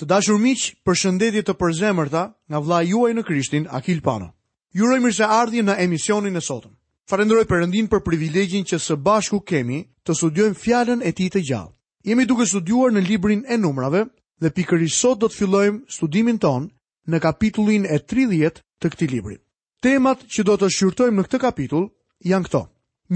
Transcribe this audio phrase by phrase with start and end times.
[0.00, 4.30] Të dashur miq, përshëndetje të përzemërta nga vlla juaj në Krishtin Akil Pano.
[4.72, 6.72] Ju uroj mirëseardhje në emisionin e sotëm.
[7.10, 11.74] Falenderoj Perëndin për privilegjin që së bashku kemi të studiojmë fjalën e Tij të gjallë.
[12.08, 14.06] Jemi duke studiuar në librin e numrave
[14.40, 16.70] dhe pikërisht sot do të fillojmë studimin ton
[17.06, 19.36] në kapitullin e 30 të këtij libri.
[19.84, 21.90] Temat që do të shqyrtojmë në këtë kapitull
[22.24, 22.62] janë këto: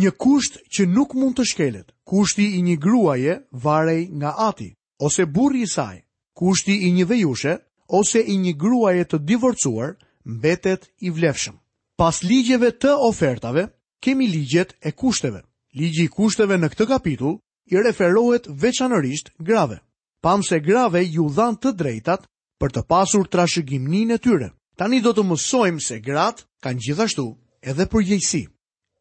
[0.04, 1.92] Një kusht që nuk mund të shkelet.
[2.04, 6.03] Kushti i një gruaje varej nga ati ose burri i saj
[6.34, 7.52] kushti i një vejushe
[8.00, 9.92] ose i një gruaje të divorcuar
[10.24, 11.56] mbetet i vlefshëm.
[11.98, 13.68] Pas ligjeve të ofertave,
[14.02, 15.44] kemi ligjet e kushteve.
[15.74, 17.36] Ligji i kushteve në këtë kapitull
[17.70, 19.78] i referohet veçanërisht grave.
[20.22, 22.26] Pam se grave ju dhanë të drejtat
[22.60, 24.50] për të pasur trashëgiminë e tyre.
[24.76, 27.26] Tani do të mësojmë se gratë kanë gjithashtu
[27.62, 28.44] edhe përgjegjësi.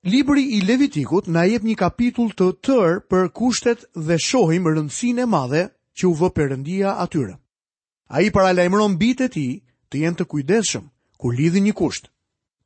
[0.03, 5.25] Libri i Levitikut na jep një kapitull të tërë për kushtet dhe shohim rëndësinë e
[5.31, 5.63] madhe
[5.97, 7.35] që u vë përëndia atyre.
[8.13, 9.47] A i paralajmëron bitë e ti
[9.89, 10.85] të jenë të kujdeshëm
[11.21, 12.09] kur lidhë një kusht.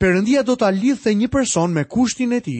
[0.02, 2.58] Përëndia do të lidhë një person me kushtin e ti,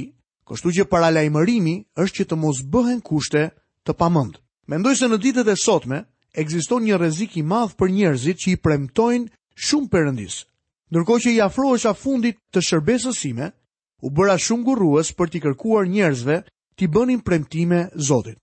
[0.48, 3.48] kështu që paralajmërimi është që të mos bëhen kushte
[3.88, 4.38] të pamënd.
[4.68, 6.02] Mendoj se në ditët e sotme,
[6.38, 10.42] egziston një rezik i madhë për njerëzit që i premtojnë shumë përëndisë.
[10.96, 13.48] nërko që i afro është a fundit të shërbesësime,
[14.08, 16.36] u bëra shumë gurruës për t'i kërkuar njerëzve
[16.76, 18.38] t'i bënin premtime zotit.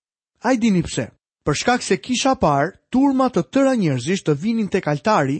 [0.44, 1.06] A dini pse?
[1.44, 5.34] për shkak se kisha parë turma të tëra njerëzish të vinin tek altari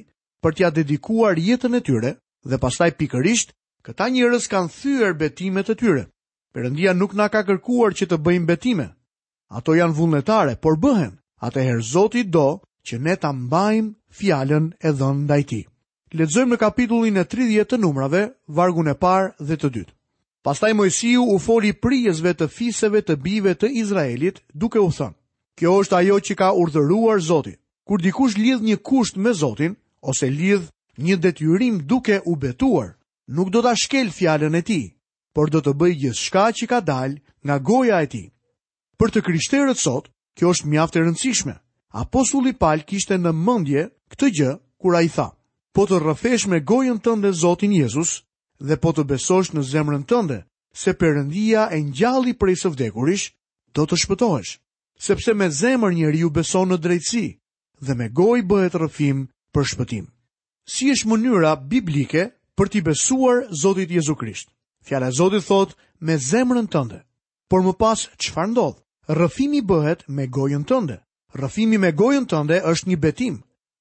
[0.44, 2.10] për t'ia dedikuar jetën e tyre
[2.50, 3.54] dhe pastaj pikërisht
[3.86, 6.02] këta njerëz kanë thyer betimet e tyre.
[6.52, 8.86] Perëndia nuk na ka kërkuar që të bëjmë betime.
[9.56, 11.16] Ato janë vullnetare, por bëhen.
[11.46, 12.48] Atëherë Zoti do
[12.86, 15.64] që ne ta mbajmë fjalën e dhënë ndaj tij.
[16.16, 18.22] Lexojmë në kapitullin e 30 të numrave,
[18.56, 19.92] vargun e parë dhe të dytë.
[20.44, 25.16] Pastaj Mojsiu u foli prijesve të fisëve të bijve të Izraelit, duke u thënë:
[25.60, 27.52] Kjo është ajo që ka urdhëruar Zoti.
[27.86, 29.76] Kur dikush lidh një kusht me Zotin
[30.10, 30.64] ose lidh
[31.06, 32.94] një detyrim duke u betuar,
[33.28, 34.84] nuk do ta shkel fjalën e tij,
[35.34, 37.10] por do të bëj gjithçka që ka dal
[37.46, 38.28] nga goja e tij.
[38.98, 41.54] Për të krishterët sot, kjo është mjaft e rëndësishme.
[42.02, 44.50] Apostulli Paul kishte në mendje këtë gjë
[44.82, 45.28] kur ai tha:
[45.74, 48.24] "Po të rrëfesh me gojën tënde Zotin Jezus
[48.66, 50.40] dhe po të besosh në zemrën tënde
[50.82, 53.26] se Perëndia e ngjalli prej së vdekurish,
[53.76, 54.54] do të shpëtohesh."
[55.02, 57.26] sepse me zemër njëri ju beson në drejtësi
[57.84, 59.18] dhe me goj bëhet rëfim
[59.54, 60.04] për shpëtim.
[60.66, 64.48] Si është mënyra biblike për t'i besuar Zotit Jezu Krisht?
[64.86, 67.00] Fjale Zotit thot me zemërën tënde,
[67.50, 68.80] por më pas qëfar ndodhë?
[69.18, 70.96] Rëfimi bëhet me gojën tënde.
[71.34, 73.34] Rëfimi me gojën tënde është një betim.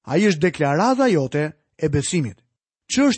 [0.10, 2.42] A i është deklarada jote e besimit.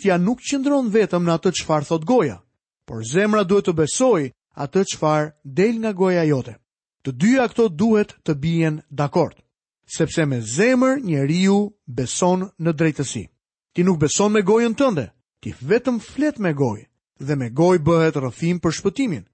[0.03, 2.43] ja nuk qëndron vetëm në atë qëfar thot goja,
[2.85, 4.23] por zemra duhet të besoj
[4.55, 6.53] atë qëfar del nga goja jote.
[7.05, 9.35] Të dyja këto duhet të bijen dakord,
[9.95, 13.21] sepse me zemër njeriu beson në drejtësi.
[13.75, 15.03] Ti nuk beson me gojën tënde,
[15.41, 16.87] ti vetëm flet me gojë
[17.21, 19.25] dhe me gojë bëhet rrëfim për shpëtimin.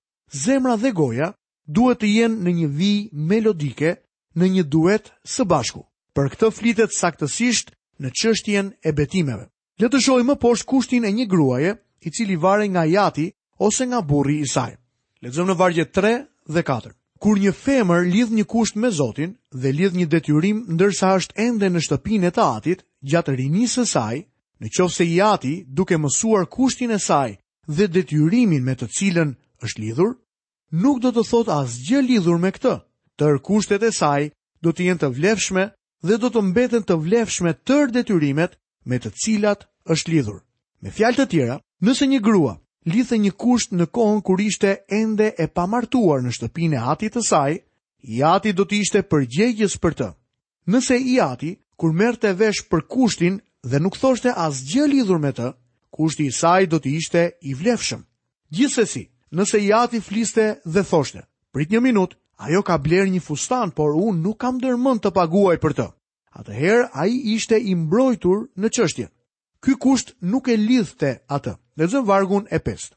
[0.43, 1.29] Zemra dhe goja
[1.65, 2.97] duhet të jenë në një vij
[3.31, 3.93] melodike,
[4.35, 5.85] në një duet së bashku.
[6.15, 7.71] Për këtë flitet saktësisht
[8.03, 9.47] në çështjen e betimeve.
[9.79, 11.71] Le të shohim më poshtë kushtin e një gruaje
[12.07, 13.31] i cili varej nga jati
[13.63, 14.75] ose nga burri i saj.
[15.23, 16.13] Lexojmë në vargje 3
[16.53, 16.63] dhe
[17.21, 21.67] Kur një femër lidh një kusht me Zotin dhe lidh një detyrim ndërsa është ende
[21.69, 22.79] në shtëpinë e tatit,
[23.11, 24.15] gjatë rinisë së saj,
[24.61, 27.27] në qofë se i ati duke mësuar kushtin e saj
[27.77, 29.35] dhe detyrimin me të cilën
[29.67, 30.15] është lidhur,
[30.83, 32.73] nuk do të thot as gjë lidhur me këtë,
[33.19, 34.21] tër kushtet e saj
[34.65, 35.67] do të jenë të vlefshme
[36.09, 38.57] dhe do të mbeten të vlefshme tër detyrimet
[38.89, 40.41] me të cilat është lidhur.
[40.81, 45.31] Me fjal të tjera, nëse një grua lidhe një kusht në kohën kur ishte ende
[45.37, 47.59] e pamartuar në shtëpinë e atit të saj,
[48.01, 50.07] i ati do të ishte përgjegjës për të.
[50.71, 55.31] Nëse i ati, kur merte vesh për kushtin dhe nuk thoshte as gjë lidhur me
[55.33, 55.51] të,
[55.93, 58.01] kushti i saj do të ishte i vlefshëm.
[58.51, 61.21] Gjithsesi, nëse i ati fliste dhe thoshte,
[61.53, 65.57] prit një minut, ajo ka bler një fustan, por unë nuk kam dërmën të paguaj
[65.61, 65.87] për të.
[66.41, 69.07] Atëherë, aji ishte i mbrojtur në qështje.
[69.61, 71.53] Ky kusht nuk e lidhte atë.
[71.79, 72.91] Le të vargun e 5.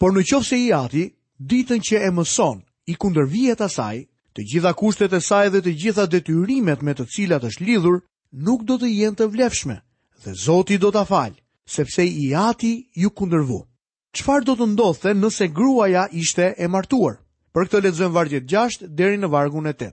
[0.00, 1.04] Por në qoftë se i ati
[1.40, 4.02] ditën që e mëson i kundërvijet asaj,
[4.36, 8.00] të gjitha kushtet e saj dhe të gjitha detyrimet me të cilat është lidhur
[8.46, 9.78] nuk do të jenë të vlefshme
[10.24, 11.32] dhe Zoti do ta fal,
[11.66, 13.60] sepse i ati ju kundërvu.
[14.16, 17.18] Çfarë do të ndodhte nëse gruaja ishte e martuar?
[17.54, 19.90] Për këtë lexojmë vargjet 6 deri në vargun e 8.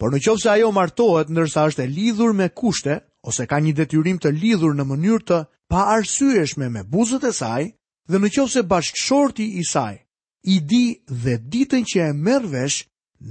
[0.00, 2.98] Por në qoftë se ajo martohet ndërsa është e lidhur me kushte
[3.28, 5.38] ose ka një detyrim të lidhur në mënyrë të
[5.74, 7.64] pa arsyeshme me buzët e saj,
[8.10, 9.94] dhe në qovë se bashkëshorti i saj,
[10.56, 10.84] i di
[11.22, 12.84] dhe ditën që e mërvesh vesh,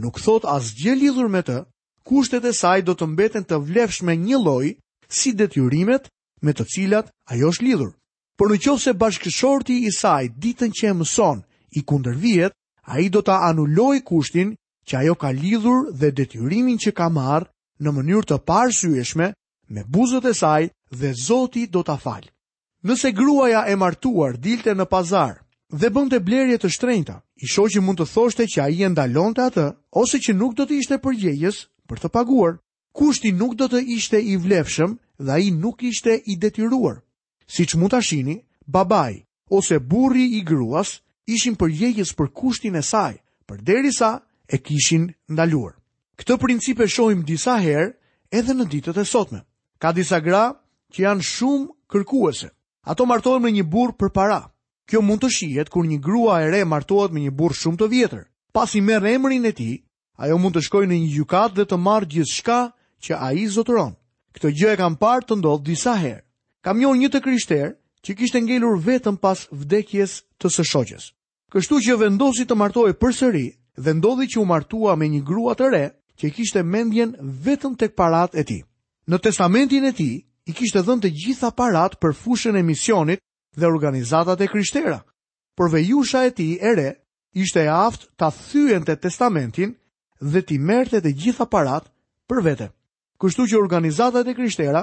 [0.04, 1.56] nuk thot as gjë lidhur me të,
[2.08, 4.74] kushtet e saj do të mbeten të vlefshme një loj,
[5.20, 6.10] si detyrimet
[6.44, 7.94] me të cilat ajo është lidhur.
[8.38, 11.40] Por në qovë se bashkëshorti i saj ditën që e mëson
[11.80, 12.52] i kunder vjet,
[12.92, 14.52] a i do të anulloj kushtin
[14.88, 17.48] që ajo ka lidhur dhe detyrimin që ka marë
[17.80, 19.32] në mënyrë të parë
[19.74, 20.64] me buzët e saj
[21.00, 22.33] dhe zoti do të falë.
[22.84, 25.38] Nëse gruaja e martuar dilte në pazar
[25.72, 29.64] dhe bënte blerje të shtrenjta, i shoqi mund të thoshte që ai e ndalonte atë
[30.02, 31.58] ose që nuk do të ishte përgjegjës
[31.88, 32.58] për të paguar.
[33.00, 37.00] Kushti nuk do të ishte i vlefshëm dhe ai nuk ishte i detyruar.
[37.56, 38.36] Siç mund ta shihni,
[38.68, 39.14] babai
[39.50, 40.92] ose burri i gruas
[41.38, 43.16] ishin përgjegjës për kushtin e saj,
[43.48, 44.12] përderisa
[44.56, 45.74] e kishin ndaluar.
[46.20, 47.88] Këtë princip e shohim disa herë
[48.40, 49.40] edhe në ditët e sotme.
[49.82, 50.44] Ka disa gra
[50.94, 52.52] që janë shumë kërkuese.
[52.84, 54.42] Ato martohen me një burr për para.
[54.92, 57.88] Kjo mund të shihet kur një grua e re martohet me një burr shumë të
[57.94, 58.24] vjetër.
[58.54, 59.78] Pasi merr emrin e tij,
[60.20, 62.58] ajo mund të shkojë në një gjykat dhe të marrë gjithçka
[63.08, 63.96] që ai zotëron.
[64.36, 66.22] Këtë gjë e kam parë të ndodh disa herë.
[66.64, 67.72] Kam njohur një të krishter
[68.04, 71.06] që kishte ngelur vetëm pas vdekjes të së shoqes.
[71.56, 73.46] Kështu që vendosi të martohej përsëri
[73.84, 75.86] dhe ndodhi që u martua me një grua të re
[76.20, 77.16] që kishte mendjen
[77.48, 78.62] vetëm tek paratë e tij.
[79.08, 83.22] Në testamentin e tij, I kishte dhënë të gjitha parat për fushën e misionit
[83.56, 84.98] dhe organizatat e kryshtera,
[85.60, 86.90] Por vejusha e tij e re
[87.44, 89.72] ishte e aftë ta thyente testamentin
[90.32, 91.86] dhe t'i merrte të gjitha parat
[92.30, 92.68] për vete.
[93.22, 94.82] Kështu që organizatat e kryshtera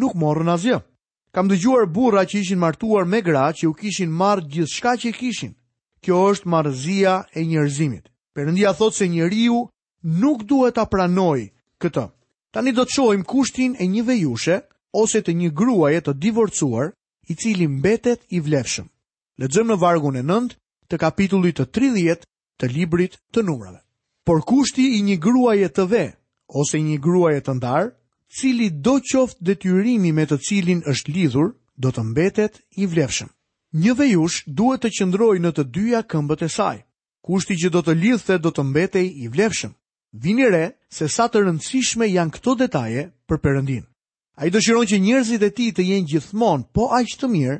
[0.00, 0.78] nuk morën asgjë.
[1.34, 5.56] Kam dëgjuar burra që ishin martuar me gra që u kishin marrë gjithçka që kishin.
[6.04, 8.04] Kjo është marrëzia e njerëzimit.
[8.36, 9.62] Perëndia thotë se njeriu
[10.20, 11.48] nuk duhet ta pranojë
[11.80, 12.04] këtë.
[12.52, 14.60] Tani do të shohim kushtin e një vejushe
[14.92, 16.90] ose të një gruaje të divorcuar
[17.28, 18.88] i cili mbetet i vlefshëm.
[19.42, 20.56] Lexojmë në vargun e nënd
[20.90, 22.26] të kapitullit të 30
[22.60, 23.80] të librit të numrave.
[24.26, 26.04] Por kushti i një gruaje të ve,
[26.60, 27.88] ose një gruaje të ndarë,
[28.38, 31.50] cili do qoftë detyrimi me të cilin është lidhur,
[31.82, 33.28] do të mbetet i vlefshëm.
[33.82, 36.76] Një vejush duhet të qëndroj në të dyja këmbët e saj.
[37.24, 39.72] Kushti që do të lidhë do të mbetej i vlefshëm.
[40.12, 43.86] Vini re se sa të rëndësishme janë këto detaje për përëndinë.
[44.42, 47.52] A i dëshiron që njerëzit e ti të jenë gjithmonë po aqë të mirë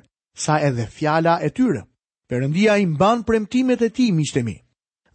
[0.44, 1.84] sa edhe fjala e tyre.
[2.28, 4.56] Perëndia i mban premtimet e tij mishtemi,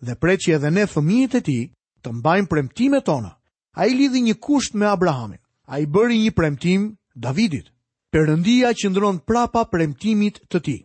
[0.05, 1.63] Dhe pret që edhe ne fëmijët e tij
[2.03, 3.33] të mbajmë premtimet tona.
[3.81, 5.39] Ai lidhi një kusht me Abrahamin.
[5.73, 6.81] Ai bëri një premtim
[7.25, 7.67] Davidit.
[8.13, 10.81] Perëndia qëndron prapa premtimit të tij.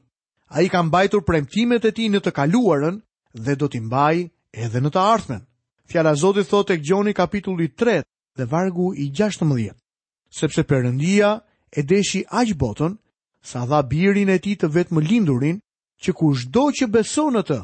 [0.56, 2.96] Ai ka mbajtur premtimet e tij në të kaluarën
[3.44, 4.18] dhe do t'i mbaj
[4.64, 5.46] edhe në të ardhmen.
[5.90, 8.02] Fjala e Zotit thot tek Gjoni kapitulli 3
[8.36, 9.76] dhe vargu i 16
[10.38, 11.30] sepse përëndia
[11.70, 12.94] e deshi aq botën,
[13.50, 15.58] sa dha birin e ti të vetë më lindurin,
[16.02, 17.58] që ku shdo që beson të,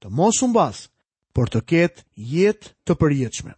[0.00, 0.84] të mos basë,
[1.34, 2.00] por të ketë
[2.34, 3.52] jetë të përjetëshme.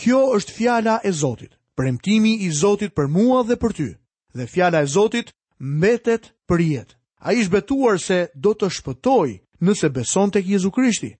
[0.00, 3.88] Kjo është fjala e Zotit, premtimi i Zotit për mua dhe për ty,
[4.36, 5.32] dhe fjala e Zotit
[5.78, 6.94] mbetet për jetë.
[7.26, 9.30] A ish betuar se do të shpëtoj
[9.64, 11.10] nëse beson të kjezu krishti,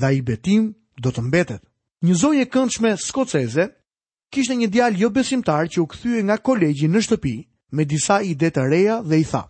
[0.00, 1.62] dhe i betim do të mbetet.
[2.06, 3.68] Një zonje këndshme skoceze,
[4.30, 7.34] kishte një djalë jo besimtar që u kthye nga kolegji në shtëpi
[7.74, 9.42] me disa ide të reja dhe i tha: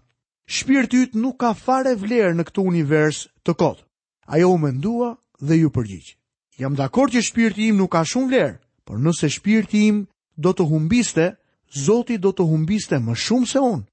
[0.50, 3.82] "Shpirti yt nuk ka fare vlerë në këtë univers të kot."
[4.34, 5.10] Ajo u mendua
[5.40, 6.16] dhe ju përgjigj.
[6.58, 9.98] Jam dakor që shpirti im nuk ka shumë vlerë, por nëse shpirti im
[10.36, 11.36] do të humbiste,
[11.70, 13.84] Zoti do të humbiste më shumë se unë.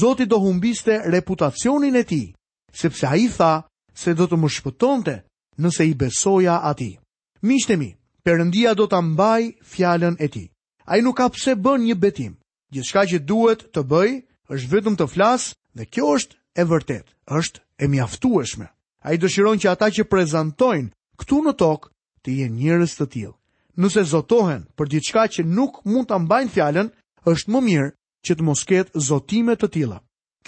[0.00, 2.30] Zoti do humbiste reputacionin e ti,
[2.72, 5.14] sepse a i tha se do të më shpëtonte
[5.58, 6.94] nëse i besoja ati.
[7.42, 7.90] Mishtemi,
[8.24, 10.48] Perëndia do ta mbajë fjalën e tij.
[10.90, 12.32] Ai nuk ka pse bën një betim.
[12.72, 14.10] Gjithçka që duhet të bëj
[14.54, 15.42] është vetëm të flas,
[15.76, 18.66] dhe kjo është e vërtetë, është e mjaftueshme.
[19.06, 21.88] Ai dëshiron që ata që prezantojnë këtu në tokë
[22.22, 23.34] të jenë njerëz të tillë.
[23.82, 26.88] Nëse zotohen për diçka që nuk mund ta mbajnë fjalën,
[27.32, 27.90] është më mirë
[28.24, 29.98] që të mos ketë zotime të tilla.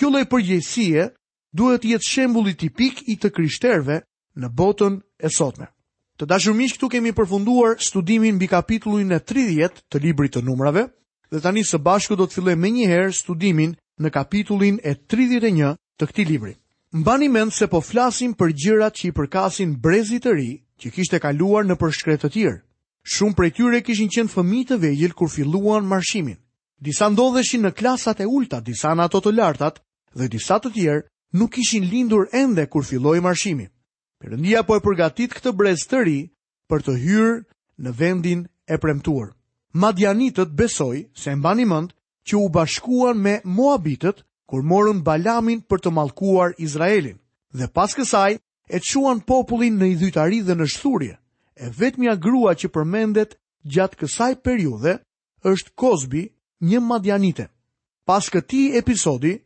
[0.00, 1.09] Kjo lloj përgjegjësie
[1.59, 4.00] duhet të jetë shembulli tipik i të krishterëve
[4.40, 5.68] në botën e sotme.
[6.16, 10.87] Të dashur miq, këtu kemi përfunduar studimin mbi kapitullin e 30 të librit të numrave
[11.28, 16.08] dhe tani së bashku do të fillojmë më njëherë studimin në kapitullin e 31 të
[16.08, 16.54] këtij libri.
[17.02, 20.49] Mbani mend se po flasim për gjërat që i përkasin brezit të ri
[20.80, 22.56] që kishte kaluar në përshkret të tjerë.
[23.14, 26.40] Shumë prej tyre kishin qenë fëmijë të vegjël kur filluan marshimin.
[26.80, 29.82] Disa ndodheshin në klasat e ulta, disa në ato të lartat
[30.16, 31.04] dhe disa të tjerë
[31.37, 33.68] nuk ishin lindur ende kur filloi marshimin
[34.30, 36.16] rëndia po e përgatit këtë brez të ri
[36.71, 37.35] për të hyrë
[37.87, 38.40] në vendin
[38.75, 39.28] e premtuar.
[39.83, 41.92] Madianitët besoj se mbani mend
[42.26, 47.18] që u bashkuan me Moabitët kur morën Balamin për të mallkuar Izraelin
[47.54, 48.33] dhe pas kësaj
[48.76, 51.14] e quan popullin në idhytari dhe në shturje.
[51.61, 53.38] E vetëmja grua që përmendet
[53.73, 54.99] gjatë kësaj periude
[55.47, 56.23] është Kozbi,
[56.66, 57.47] një madjanite.
[58.06, 59.38] Pas këti episodi,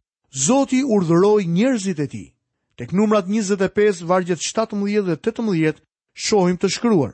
[0.46, 2.28] Zoti urdhëroi njerëzit e tij.
[2.80, 5.82] Tek numrat 25, vargjet 17 dhe 18,
[6.16, 7.10] shohim të shkruar.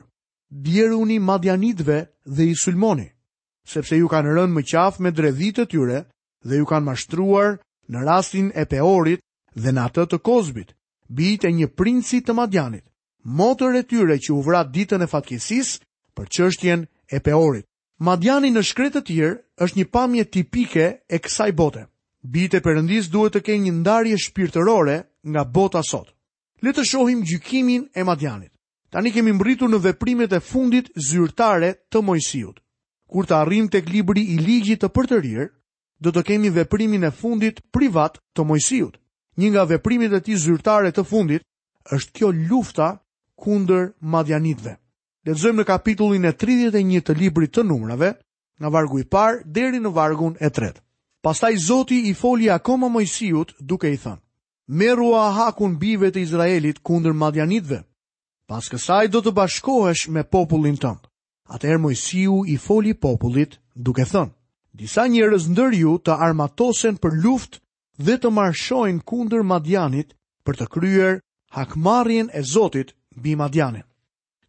[0.47, 3.09] Bjeruni madjanitve dhe i sulmoni,
[3.67, 5.97] sepse ju kanë rënë më qaf me drevit të tyre
[6.47, 7.57] dhe ju kanë mashtruar
[7.91, 9.19] në rastin e peorit
[9.63, 10.69] dhe në atë të kozbit,
[11.17, 12.85] bit e një princi të madjanit,
[13.39, 15.81] motër e tyre që u vrat ditën e fatkesis
[16.15, 17.67] për qështjen e peorit.
[17.99, 19.35] Madjani në shkret të tjerë
[19.67, 21.83] është një pamje tipike e kësaj bote.
[22.33, 24.95] Bite përëndis duhet të kejnë një ndarje shpirtërore
[25.25, 26.13] nga bota sot.
[26.61, 28.51] Le të shohim gjykimin e Madianit.
[28.89, 32.59] Tani kemi mbritur në veprimet e fundit zyrtare të Mojsiut.
[33.09, 35.47] Kur të arrim tek libri i ligjit të përtërir,
[36.01, 38.97] do të kemi veprimin e fundit privat të Mojsiut.
[39.37, 41.43] Një nga veprimet e tij zyrtare të fundit
[41.93, 42.87] është kjo lufta
[43.37, 44.73] kundër madjanitëve.
[45.27, 48.11] Lexojmë në kapitullin e 31 të librit të numrave,
[48.59, 50.81] nga vargu i parë deri në vargun e tretë.
[51.21, 54.21] Pastaj Zoti i foli akoma Mojsiut duke i thënë:
[54.67, 57.83] merua hakun bive të Izraelit kundër madjanitve.
[58.47, 60.99] Pas kësaj do të bashkohesh me popullin tënd.
[61.47, 64.33] Atëherë Mojsiu i foli popullit duke thënë:
[64.75, 67.59] Disa njerëz ndër ju të armatosen për luftë
[68.05, 70.11] dhe të marshojnë kundër madjanit
[70.45, 71.13] për të kryer
[71.55, 73.87] hakmarrjen e Zotit mbi Madianin.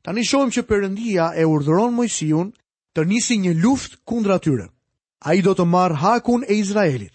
[0.03, 2.51] Tani shohim që Perëndia e urdhëron Mojsiun
[2.95, 4.67] të njësi një luftë kundër atyre.
[5.23, 7.15] Ai do të marr hakun e Izraelit.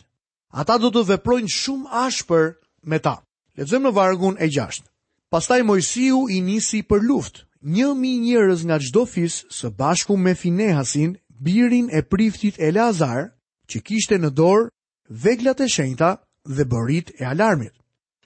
[0.56, 2.46] Ata do të veprojnë shumë ashpër
[2.86, 3.20] me ta.
[3.58, 4.84] Lexojmë në vargun e 6.
[5.34, 7.44] Pastaj Mojsiu i nisi për luftë.
[7.64, 13.30] Një mijë njerëz nga çdo fis së bashku me Finehasin, birin e priftit Elazar,
[13.70, 14.68] që kishte në dorë
[15.24, 17.74] veglat e shenjta dhe bërit e alarmit.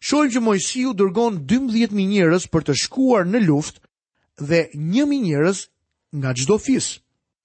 [0.07, 5.25] Shohim që Mojsiu dërgon 12 mijë njerëz për të shkuar në luftë dhe një mijë
[5.27, 5.59] njerëz
[6.17, 6.87] nga çdo fis.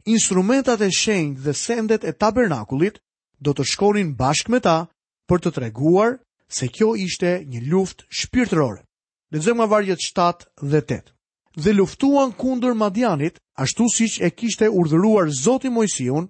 [0.05, 3.01] Instrumentat e shenjtë dhe sendet e tabernakullit
[3.45, 4.79] do të shkonin bashkë me ta
[5.29, 6.19] për të treguar
[6.55, 8.83] se kjo ishte një luft shpirtërore.
[9.33, 11.13] Lexojmë nga vargjet 7 dhe 8.
[11.63, 16.25] Dhe luftuan kundër Madianit, ashtu siç e kishte urdhëruar Zoti Mojsiun,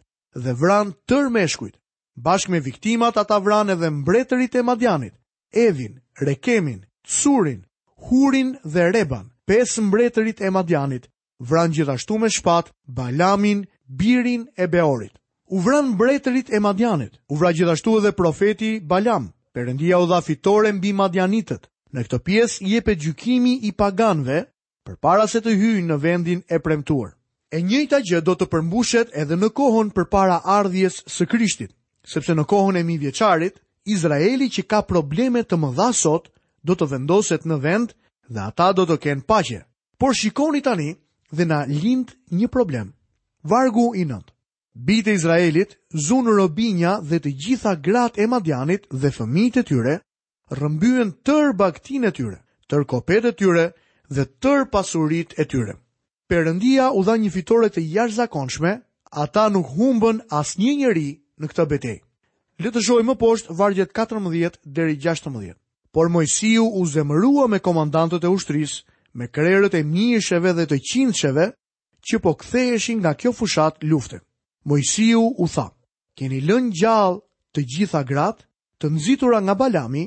[0.45, 1.77] dhe vran tër meshkujt.
[2.25, 5.15] Bashkë me viktimat ata vran edhe mbretërit e Madianit,
[5.67, 7.61] Evin, Rekemin, Tsurin,
[8.07, 11.05] Hurin dhe Reban, pesë mbretërit e Madianit,
[11.49, 13.67] vran gjithashtu me shpat Balamin,
[13.99, 15.15] Birin e Beorit.
[15.55, 20.73] U vran mbretërit e Madianit, u vra gjithashtu edhe profeti Balam, Perëndia u dha fitore
[20.73, 21.67] mbi Madianitët.
[21.93, 24.39] Në këtë pjesë jepet gjykimi i paganëve
[24.89, 27.11] përpara se të hyjnë në vendin e premtuar.
[27.53, 31.71] E njëjta gjë do të përmbushet edhe në kohën përpara ardhjes së Krishtit,
[32.15, 33.61] sepse në kohën e mijëvjeçarit,
[33.97, 36.33] Izraeli që ka probleme të mëdha sot,
[36.65, 37.93] do të vendoset në vend
[38.33, 39.61] dhe ata do të kenë paqe.
[40.01, 40.89] Por shikoni tani
[41.31, 42.95] dhe na lind një problem.
[43.45, 44.07] Vargu i
[44.75, 49.97] Bite Izraelit, zunë robinja dhe të gjitha gratë e madjanit dhe fëmijët e tyre,
[50.61, 52.39] rëmbyen tër baktin e tyre,
[52.73, 53.67] tër kopet e tyre
[54.17, 55.75] dhe tër pasurit e tyre.
[56.31, 58.73] Perëndia u dha një fitore të jashtëzakonshme,
[59.25, 61.09] ata nuk humbën asnjë njeri
[61.41, 62.01] në këtë betejë.
[62.65, 65.53] Le të shohim më poshtë vargjet 14 deri 16.
[65.93, 68.81] Por Mojsiu u zemërua me komandantët e ushtrisë,
[69.21, 71.51] me krerët e mijësheve dhe të qindësheve
[72.09, 74.23] që po ktheheshin nga kjo fushat lufte.
[74.69, 75.65] Mojësiu u tha,
[76.19, 77.19] keni lënë gjallë
[77.55, 78.45] të gjitha gratë,
[78.79, 80.05] të nëzitura nga balami,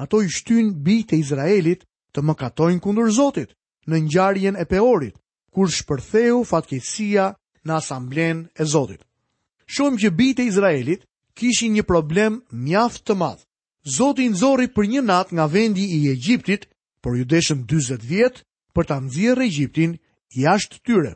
[0.00, 3.52] ato i shtyn bitë e Izraelit të më katojnë kundur Zotit
[3.88, 5.16] në njarjen e peorit,
[5.52, 7.28] kur shpërtheu fatkesia
[7.66, 9.04] në asamblen e Zotit.
[9.74, 11.04] Shumë që bitë e Izraelit
[11.38, 13.44] kishi një problem mjaft të madhë.
[13.96, 16.64] Zotin zori për një nat nga vendi i Egjiptit,
[17.00, 18.42] por ju deshën 20 vjetë
[18.74, 19.96] për të nëzirë Egjiptin
[20.42, 21.12] jashtë tyre.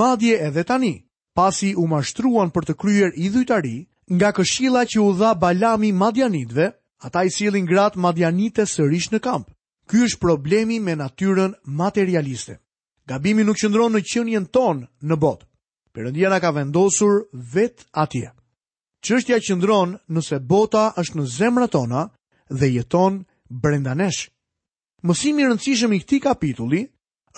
[0.00, 0.94] Madje edhe tani,
[1.34, 3.70] Pasi u mashtruan për të kryer idhujtari
[4.16, 6.66] nga këshilla që u dha Balami madjanitve,
[7.08, 9.46] ata i sillin gratë madjanite sërish në kamp.
[9.88, 12.58] Ky është problemi me natyrën materialiste.
[13.12, 15.48] Gabimi nuk qëndron në qënjen tonë në botë.
[15.96, 17.24] Perëndia na ka vendosur
[17.54, 18.28] vetë atje.
[19.02, 22.02] Çështja qëndron nëse bota është në zemrat tona
[22.60, 24.28] dhe jeton brenda nesh.
[25.02, 26.84] Mësimi rëndësishëm i këtij kapitulli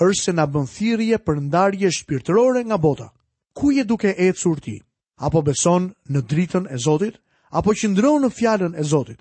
[0.08, 3.08] është se na bën thirrje për ndarje shpirtërore nga bota
[3.54, 4.82] ku je duke e cur ti?
[5.22, 7.14] Apo beson në dritën e Zotit?
[7.54, 9.18] Apo ndronë në fjallën e Zotit?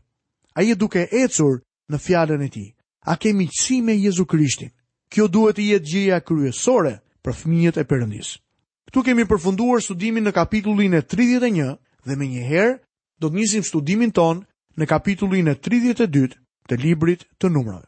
[0.57, 2.65] A je duke e cur në fjallën e ti?
[3.05, 4.71] A ke miqësi me Jezu Krishtin?
[5.11, 8.29] Kjo duhet i jetë gjeja kryesore për fëmijët e përëndis.
[8.89, 12.73] Këtu kemi përfunduar studimin në kapitullin e 31 dhe me njëherë
[13.21, 14.41] do të njësim studimin ton
[14.77, 16.33] në kapitullin e 32
[16.69, 17.85] të librit të numrave.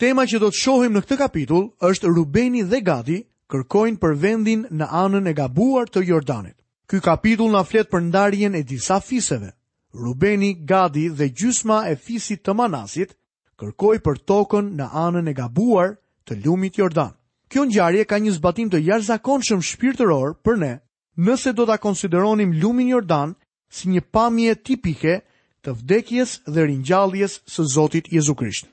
[0.00, 3.18] Tema që do të shohim në këtë kapitull është Rubeni dhe Gadi,
[3.52, 6.56] kërkojnë për vendin në anën e gabuar të Jordanit.
[6.90, 9.50] Ky kapitull na flet për ndarjen e disa fiseve.
[9.94, 13.16] Rubeni, Gadi dhe gjysma e fisit të Manasit
[13.60, 15.94] kërkoi për tokën në anën e gabuar
[16.26, 17.14] të lumit Jordan.
[17.48, 20.72] Kjo ngjarje ka një zbatim të jashtëzakonshëm shpirtëror për ne,
[21.16, 23.34] nëse do ta konsideronim lumin Jordan
[23.70, 25.20] si një pamje tipike
[25.64, 28.66] të vdekjes dhe ringjalljes së Zotit Jezu Krisht.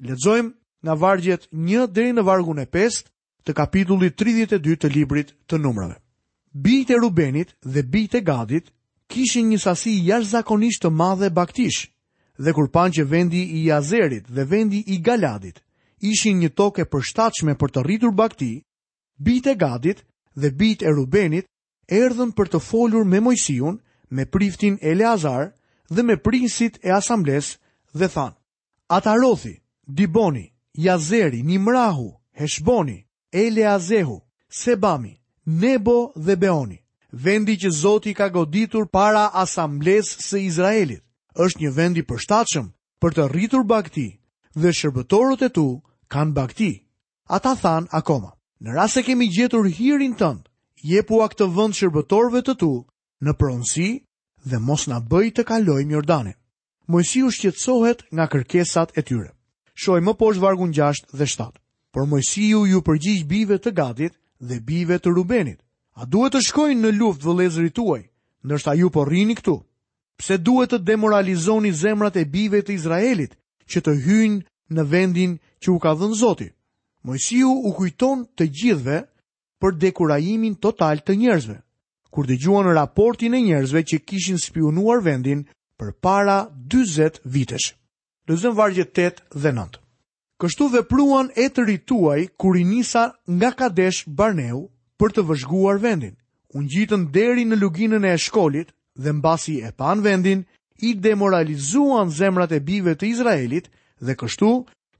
[0.00, 2.66] Lexojmë nga vargjet 1 deri në vargun e
[3.48, 5.94] të kapitullit 32 të librit të numrave.
[6.52, 8.66] Bijtë e Rubenit dhe bijtë e Gadit
[9.08, 11.86] kishin një sasi jashtëzakonisht të madhe baktish,
[12.36, 15.62] dhe kur panë që vendi i Jazerit dhe vendi i Galadit
[16.12, 18.50] ishin një tokë e përshtatshme për të rritur bakti,
[19.16, 20.04] bijtë e Gadit
[20.38, 21.48] dhe bijtë e Rubenit
[21.88, 23.80] erdhën për të folur me Mojsiun,
[24.12, 25.52] me priftin Eleazar
[25.88, 27.54] dhe me prinsit e asambles
[27.96, 28.32] dhe than:
[28.92, 29.56] Atarothi,
[29.88, 33.00] Diboni, Jazeri, Nimrahu, Heshboni,
[33.32, 36.78] Eleazehu, Sebami, Nebo dhe Beoni.
[37.12, 41.02] Vendi që Zoti ka goditur para asamblesë së Izraelit,
[41.36, 42.66] është një vendi përshtatëshëm
[43.02, 44.06] për të rritur bakti
[44.56, 45.66] dhe shërbëtorët e tu
[46.12, 46.70] kanë bakti.
[47.38, 50.42] Ata than akoma, në rrasë e kemi gjetur hirin tënd,
[50.92, 52.70] jepu a këtë vënd shërbëtorëve të tu
[53.24, 53.90] në pronsi
[54.44, 56.34] dhe mos në bëj të kaloj mjordane.
[56.92, 59.30] Mojësi u shqetsohet nga kërkesat e tyre.
[59.74, 61.56] Shoj më poshë vargun 6 dhe 7
[61.90, 65.58] por Mojsiu ju përgjigj bive të Gadit dhe bive të Rubenit.
[65.98, 68.02] A duhet të shkojnë në luftë vëllezërit tuaj,
[68.46, 69.56] ndërsa ju po rini këtu?
[70.18, 73.34] Pse duhet të demoralizoni zemrat e bive të Izraelit
[73.70, 74.40] që të hynë
[74.78, 75.32] në vendin
[75.64, 76.46] që u ka dhënë Zoti?
[77.06, 78.96] Mojsiu u kujton të gjithve
[79.60, 81.58] për dekurajimin total të njerëzve.
[82.12, 85.46] Kur dhe gjuan raportin e njerëzve që kishin spionuar vendin
[85.78, 86.38] për para
[86.72, 87.74] 20 vitesh.
[88.28, 89.82] Lëzëm vargje 8 dhe 9.
[90.38, 94.60] Kështu vepruan e të rituaj kur i nisa nga Kadesh Barneu
[95.00, 96.12] për të vëzhguar vendin.
[96.54, 98.70] Unë gjitën deri në luginën e shkollit
[99.02, 100.44] dhe mbasi e pan vendin,
[100.88, 103.66] i demoralizuan zemrat e bive të Izraelit
[104.06, 104.50] dhe kështu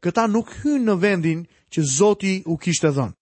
[0.03, 3.14] këta nuk hynë në vendin që Zoti u kishte dhënë.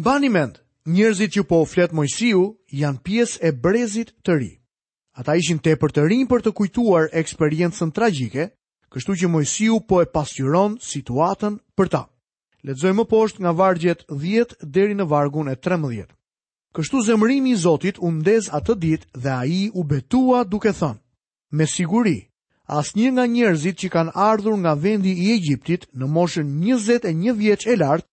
[0.00, 0.56] Mbani mend,
[0.88, 2.46] njerëzit që po fletë Mojsiu
[2.80, 4.50] janë pjesë e brezit të ri.
[5.20, 8.50] Ata ishin tepër të rinj për të kujtuar eksperiencën tragjike
[8.94, 12.02] kështu që Mojsiu po e pasqyron situatën për ta.
[12.66, 16.06] Lexojmë më poshtë nga vargjet 10 deri në vargun e 13.
[16.74, 21.00] Kështu zemrimi i Zotit u ndez atë ditë dhe ai u betua duke thënë:
[21.56, 22.16] Me siguri,
[22.78, 27.76] asnjë nga njerëzit që kanë ardhur nga vendi i Egjiptit në moshën 21 vjeç e
[27.82, 28.10] lartë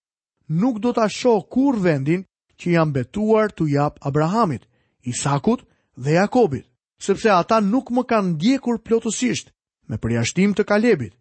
[0.62, 2.22] nuk do ta shoh kurrë vendin
[2.60, 4.64] që janë betuar t'u jap Abrahamit,
[5.04, 5.66] Isakut
[6.04, 6.66] dhe Jakobit,
[7.04, 9.50] sepse ata nuk më kanë ndjekur plotësisht
[9.91, 11.13] me përjashtim të Kalebit,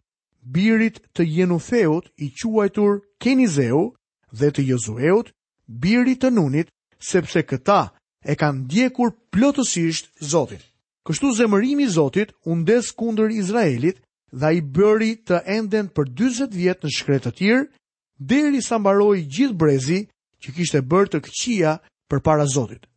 [0.57, 3.89] birit të Jenufeut i quajtur Kenizeu
[4.31, 5.31] dhe të Jozueut,
[5.67, 6.69] birit të Nunit,
[7.03, 7.81] sepse këta
[8.23, 10.61] e kanë ndjekur plotësisht Zotin.
[11.05, 13.97] Kështu zemërimi i Zotit u ndes kundër Izraelit
[14.31, 17.65] dhe ai bëri të enden për 40 vjet në shkret të tir,
[18.19, 19.99] derisa mbaroi gjithë brezi
[20.43, 21.75] që kishte bërë të këqija
[22.09, 22.87] përpara Zotit.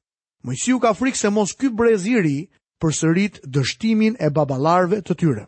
[0.46, 2.36] Mojsiu ka frikë se mos ky brez i ri
[2.82, 5.46] përsërit dështimin e baballarëve të tyre.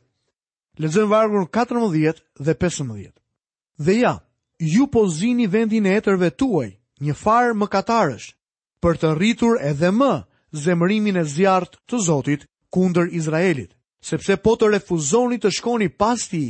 [0.78, 2.14] Lëzën vargun 14
[2.46, 3.12] dhe 15.
[3.84, 4.14] Dhe ja,
[4.74, 6.70] ju po zini vendin e etërve tuaj,
[7.06, 8.28] një farë më katarësh,
[8.82, 10.12] për të rritur edhe më
[10.64, 13.72] zemërimin e zjartë të Zotit kundër Izraelit,
[14.10, 16.44] sepse po të refuzoni të shkoni pas ti,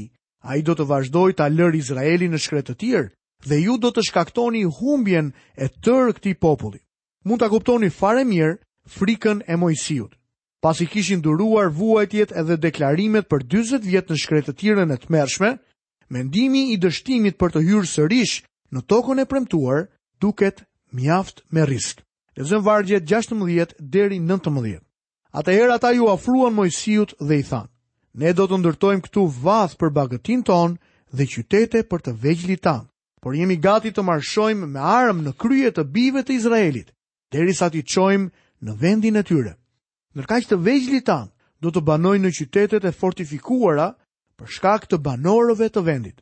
[0.48, 3.10] a i do të vazhdoj të alër Izraelin në shkretë të tjerë,
[3.48, 5.32] dhe ju do të shkaktoni humbjen
[5.64, 6.80] e tërë këti populli.
[7.24, 8.54] Mund të kuptoni fare mirë
[8.96, 10.17] frikën e mojësijut
[10.62, 15.50] pasi kishin duruar vuajtjet edhe deklarimet për 40 vjet në shkretëtiren e të mershme,
[16.10, 18.36] mendimi i dështimit për të hyrë sërish
[18.74, 19.86] në tokën e premtuar
[20.20, 22.02] duket mjaft me risk.
[22.36, 24.80] Lezën zënë vargje 16 deri 19.
[25.38, 27.70] Ata herë ata ju afruan mojësijut dhe i thanë,
[28.22, 30.78] ne do të ndërtojmë këtu vath për bagëtin tonë
[31.16, 32.88] dhe qytete për të vejgjli tanë,
[33.22, 36.90] por jemi gati të marshojmë me armë në kryet të bive të Izraelit,
[37.34, 38.28] deri sa ti qojmë
[38.64, 39.54] në vendin e tyre
[40.18, 41.30] nërka që të vegjli tanë
[41.64, 43.88] do të banoj në qytetet e fortifikuara
[44.38, 46.18] për shkak të banorëve të vendit.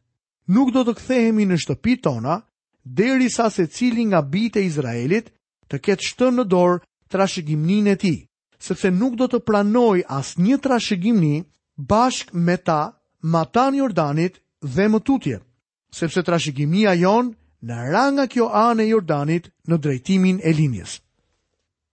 [0.54, 2.36] Nuk do të kthehemi në shtëpi tona,
[2.98, 5.32] deri sa se cili nga bite Izraelit
[5.68, 6.76] të ketë shtë në dorë
[7.12, 8.12] trashëgiminë e ti,
[8.62, 11.44] sepse nuk do të pranoj asnjë një
[11.76, 12.80] bashkë bashk me ta
[13.32, 14.38] matan Jordanit
[14.76, 15.40] dhe më tutje,
[15.98, 17.34] sepse trashëgimia jonë
[17.68, 21.00] në ranga kjo anë e Jordanit në drejtimin e linjës.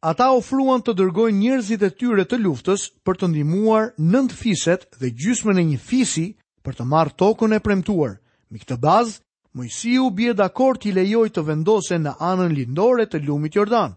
[0.03, 3.85] Ata ofruan të dërgojnë njerëzit e tyre të luftës për të ndihmuar
[4.15, 6.23] nënt fiset dhe gjysmën e një fisi
[6.65, 8.17] për të marrë tokën e premtuar.
[8.51, 9.13] Me këtë bazë,
[9.55, 13.93] Mojsiu bie dakord ti lejoj të vendosen në anën lindore të lumit Jordan.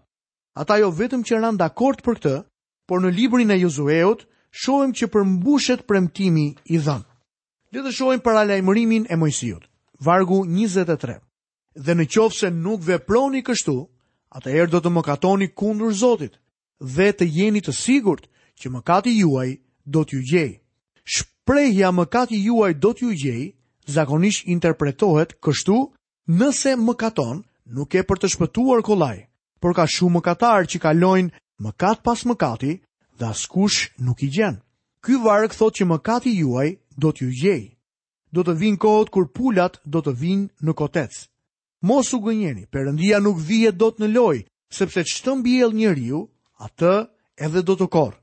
[0.55, 2.35] Ata jo vetëm që ran dakord për këtë,
[2.87, 4.23] por në librin e Josueut
[4.63, 7.03] shohim që përmbushet premtimi i dhënë.
[7.75, 9.65] Le të shohim paralajmërimin e Mojsiut,
[10.07, 11.19] Vargu 23.
[11.83, 13.81] Dhe nëse nuk veproni kështu,
[14.35, 16.35] atë erë do të më katoni kundur Zotit
[16.95, 18.27] dhe të jeni të sigurt
[18.59, 19.49] që më kati juaj
[19.85, 20.51] do t'ju gjej.
[21.13, 23.43] Shprejhja më kati juaj do t'ju gjej,
[23.95, 25.77] zakonisht interpretohet kështu,
[26.39, 27.37] nëse më katon,
[27.75, 29.17] nuk e për të shpëtuar kolaj,
[29.61, 32.73] por ka shumë më katar që kalojnë më kat pas më kati
[33.19, 34.55] dhe askush nuk i gjen.
[35.03, 36.69] Ky varg këthot që më kati juaj
[37.01, 37.63] do t'ju gjej.
[38.33, 41.19] Do të vinë kohët kur pulat do të vinë në kotecë.
[41.81, 44.39] Mos u gënjeni, Perëndia nuk vihet dot në lojë,
[44.77, 46.21] sepse çdo mbjell njeriu,
[46.65, 46.93] atë
[47.45, 48.15] edhe do të korr.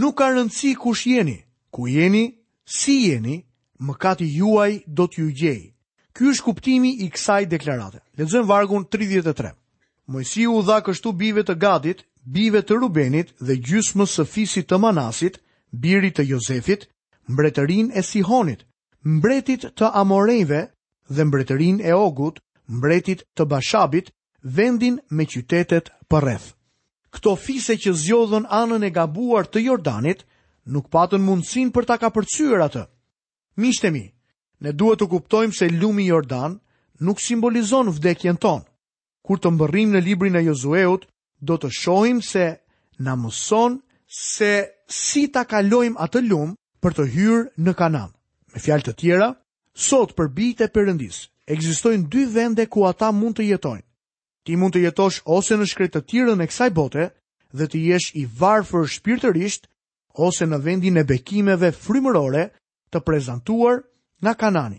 [0.00, 1.36] Nuk ka rëndsi kush jeni,
[1.70, 2.24] ku jeni,
[2.66, 3.36] si jeni,
[3.86, 5.62] mëkati juaj do t'ju gjej.
[6.14, 8.00] Ky është kuptimi i kësaj deklarate.
[8.18, 9.54] Lexojmë vargun 33.
[10.10, 12.02] Mojsiu u dha kështu bive të Gadit,
[12.36, 15.38] bive të Rubenit dhe gjysmës së fisit të Manasit,
[15.72, 16.88] birit të Jozefit,
[17.32, 18.66] mbretërinë e Sihonit,
[19.16, 20.62] mbretit të Amorejve
[21.10, 24.10] dhe mbretërinë e Ogut, mbretit të Bashabit,
[24.42, 26.52] vendin me qytetet për rreth.
[27.14, 30.24] Këto fise që zjodhën anën e gabuar të Jordanit,
[30.72, 32.84] nuk patën mundësin për ta ka përcyrë atë.
[33.60, 34.04] Mishtemi,
[34.64, 36.58] ne duhet të kuptojmë se lumi Jordan
[37.00, 38.64] nuk simbolizon vdekjen tonë.
[39.24, 41.06] Kur të mbërrim në librin e Jozueut,
[41.40, 42.58] do të shohim se
[43.00, 44.50] në mëson se
[44.88, 48.10] si ta kalojmë atë lum për të hyrë në Kanan.
[48.52, 49.30] Me fjalë të tjera,
[49.74, 53.84] sot për bijtë e Perëndisë, ekzistojnë dy vende ku ata mund të jetojnë.
[54.44, 57.06] Ti mund të jetosh ose në shkretë të tjirën e kësaj bote
[57.58, 59.68] dhe të jesh i varë fër shpirtërisht
[60.26, 62.46] ose në vendin e bekimeve frimërore
[62.92, 63.80] të prezentuar
[64.24, 64.78] në kanani.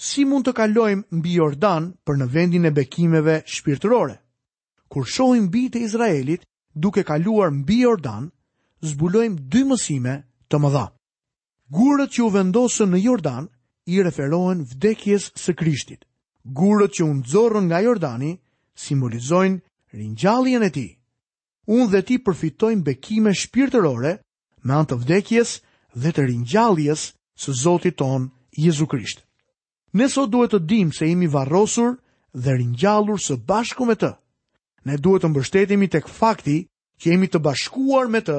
[0.00, 4.16] Si mund të kalojmë mbi Jordan për në vendin e bekimeve shpirtërore?
[4.90, 8.30] Kur shohim bi të Izraelit duke kaluar mbi Jordan,
[8.90, 10.14] zbulojmë dy mësime
[10.50, 10.86] të mëdha.
[11.76, 13.48] Gurët që u vendosën në Jordan,
[13.86, 16.04] i referohen vdekjes së Krishtit.
[16.44, 18.32] Gurët që unë zorën nga Jordani
[18.76, 20.88] simbolizojnë rinjalljen e ti.
[21.70, 24.12] Unë dhe ti përfitojmë bekime shpirtërore
[24.64, 25.58] me antë vdekjes
[26.00, 27.10] dhe të rinjalljes
[27.42, 29.22] së Zotit ton, Jezu Krisht.
[29.92, 31.96] Ne sot duhet të dim se imi varrosur
[32.32, 34.12] dhe rinjallur së bashku me të.
[34.86, 36.58] Ne duhet të mbështetimi tek fakti
[37.00, 38.38] që jemi të bashkuar me të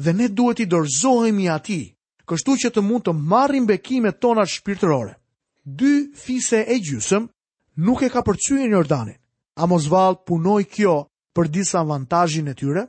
[0.00, 1.84] dhe ne duhet i dorëzohemi atij
[2.30, 5.16] kështu që të mund të marrim bekimet tona shpirtërore.
[5.66, 7.26] Dy fise e gjysëm
[7.86, 9.16] nuk e ka përqyën një ordanin.
[9.60, 10.94] A mos valë punoj kjo
[11.36, 12.86] për disa avantajin e tyre?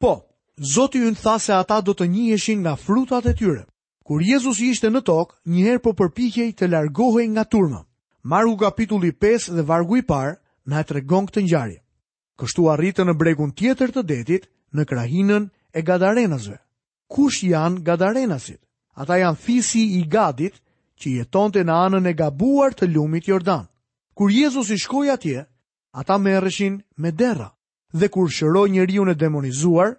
[0.00, 0.14] Po,
[0.56, 3.64] Zoti ju në tha se ata do të njëheshin nga frutat e tyre.
[4.06, 7.80] Kur Jezus ishte në tokë, njëherë po përpikjej të largohej nga turma.
[8.22, 10.36] Marku kapitulli 5 dhe vargu i parë
[10.70, 11.78] na e tregon këtë ngjarje.
[12.38, 16.60] Kështu arritën në bregun tjetër të detit, në krahinën e gadarenazve
[17.08, 18.60] kush janë gadarenasit.
[18.96, 20.54] Ata janë fisi i gadit
[21.00, 23.66] që jetonte në anën e gabuar të lumit Jordan.
[24.14, 25.44] Kur Jezus i shkoj atje,
[25.94, 27.48] ata merëshin me dera.
[27.92, 29.96] Dhe kur shëroj një riu në demonizuar,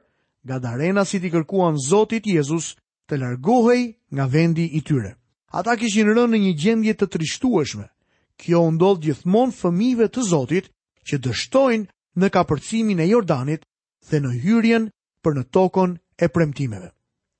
[0.47, 2.73] gadarenasit i kërkuan Zotit Jezus
[3.07, 3.83] të largohej
[4.15, 5.15] nga vendi i tyre.
[5.51, 7.87] Ata kishin rënë në një gjendje të trishtueshme.
[8.35, 10.71] Kjo u ndodh gjithmonë fëmijëve të Zotit
[11.07, 11.89] që dështojnë
[12.23, 13.63] në kapërcimin e Jordanit
[14.09, 14.89] dhe në hyrjen
[15.23, 16.91] për në tokën e premtimeve.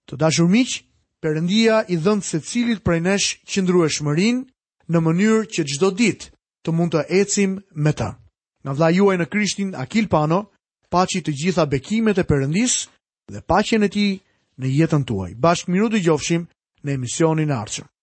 [0.10, 0.74] Të dashur miq,
[1.26, 6.28] Perëndia i dhënë se cilit prej nesh qëndrueshmërinë shmërin në mënyrë që gjdo dit
[6.66, 7.56] të mund të ecim
[7.88, 8.10] me ta.
[8.64, 10.40] Nga vla juaj në krishtin Akil Pano,
[10.94, 12.76] paçi të gjitha bekimet e përëndis
[13.34, 14.06] dhe paqen e ti
[14.62, 15.32] në jetën tuaj.
[15.46, 16.48] Bashkë miru dëgjofshim gjofshim
[16.86, 17.95] në emisionin arqëm.